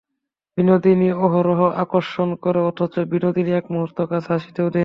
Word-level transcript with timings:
বিনোদিনী 0.57 1.09
অহরহ 1.25 1.59
আকর্ষণও 1.83 2.35
করে, 2.35 2.59
অথচ 2.61 2.93
বিনোদিনী 3.11 3.51
এক 3.51 3.65
মুহূর্ত 3.73 3.97
কাছে 4.11 4.29
আসিতেও 4.33 4.67
দেয় 4.67 4.69
না। 4.69 4.79